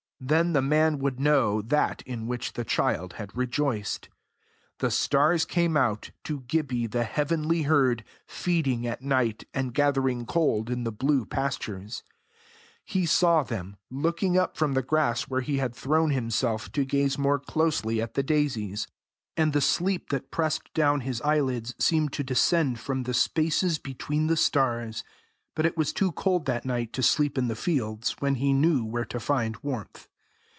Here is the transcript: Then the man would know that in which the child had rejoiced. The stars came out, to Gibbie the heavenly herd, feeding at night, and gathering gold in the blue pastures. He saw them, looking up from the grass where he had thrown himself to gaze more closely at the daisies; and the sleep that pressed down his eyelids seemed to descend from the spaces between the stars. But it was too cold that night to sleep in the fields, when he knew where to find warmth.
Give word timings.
Then 0.23 0.53
the 0.53 0.61
man 0.61 0.99
would 0.99 1.19
know 1.19 1.63
that 1.63 2.03
in 2.03 2.27
which 2.27 2.53
the 2.53 2.63
child 2.63 3.13
had 3.13 3.35
rejoiced. 3.35 4.07
The 4.77 4.91
stars 4.91 5.45
came 5.45 5.75
out, 5.75 6.11
to 6.25 6.41
Gibbie 6.41 6.85
the 6.85 7.05
heavenly 7.05 7.63
herd, 7.63 8.03
feeding 8.27 8.85
at 8.85 9.01
night, 9.01 9.45
and 9.51 9.73
gathering 9.73 10.25
gold 10.25 10.69
in 10.69 10.83
the 10.83 10.91
blue 10.91 11.25
pastures. 11.25 12.03
He 12.85 13.07
saw 13.07 13.41
them, 13.41 13.77
looking 13.89 14.37
up 14.37 14.55
from 14.57 14.73
the 14.75 14.83
grass 14.83 15.23
where 15.23 15.41
he 15.41 15.57
had 15.57 15.73
thrown 15.73 16.11
himself 16.11 16.71
to 16.73 16.85
gaze 16.85 17.17
more 17.17 17.39
closely 17.39 17.99
at 17.99 18.13
the 18.13 18.21
daisies; 18.21 18.85
and 19.35 19.53
the 19.53 19.59
sleep 19.61 20.09
that 20.11 20.29
pressed 20.29 20.71
down 20.75 20.99
his 21.01 21.19
eyelids 21.23 21.73
seemed 21.79 22.13
to 22.13 22.23
descend 22.23 22.79
from 22.79 23.03
the 23.03 23.15
spaces 23.15 23.79
between 23.79 24.27
the 24.27 24.37
stars. 24.37 25.03
But 25.55 25.65
it 25.65 25.75
was 25.75 25.91
too 25.91 26.11
cold 26.11 26.45
that 26.45 26.63
night 26.63 26.93
to 26.93 27.01
sleep 27.01 27.39
in 27.39 27.47
the 27.47 27.55
fields, 27.55 28.11
when 28.19 28.35
he 28.35 28.53
knew 28.53 28.85
where 28.85 29.05
to 29.05 29.19
find 29.19 29.57
warmth. 29.63 30.07